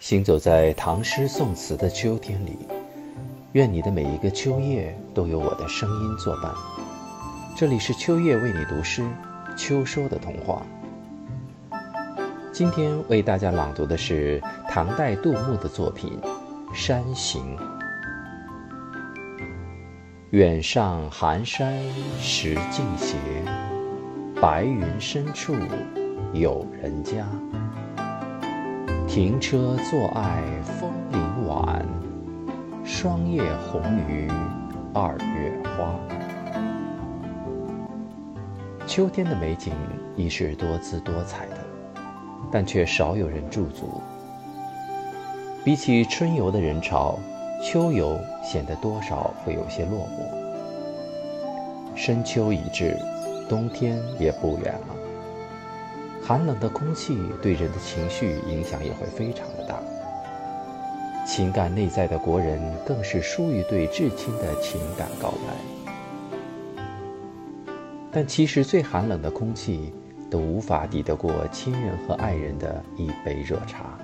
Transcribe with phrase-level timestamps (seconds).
[0.00, 2.56] 行走在唐诗宋词的秋天里，
[3.52, 6.50] 愿你的每一个秋夜都有我的声音作伴。
[7.54, 9.06] 这里是秋叶为你读诗，
[9.58, 10.62] 秋收的童话。
[12.50, 16.18] 今天为大家朗读的是唐代杜牧的作品
[16.74, 17.54] 《山行》。
[20.30, 21.78] 远上寒山
[22.18, 23.18] 石径斜，
[24.40, 25.54] 白云深处
[26.32, 27.26] 有人家。
[29.12, 31.84] 停车坐爱枫林晚，
[32.84, 34.30] 霜叶红于
[34.94, 35.98] 二月花。
[38.86, 39.72] 秋天的美景
[40.14, 41.56] 已是多姿多彩的，
[42.52, 44.00] 但却少有人驻足。
[45.64, 47.18] 比起春游的人潮，
[47.64, 51.96] 秋游显得多少会有些落寞。
[51.96, 52.96] 深秋已至，
[53.48, 54.99] 冬天也不远了。
[56.30, 59.74] 寒冷的空气对人的情绪影响也会非常的大，
[61.26, 66.84] 情感内在的国人更是疏于对至亲的情感告白。
[68.12, 69.92] 但其实最寒冷的空气
[70.30, 73.98] 都无法抵得过亲人和爱人的一杯热茶。